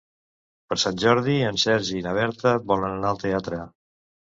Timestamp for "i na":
2.01-2.17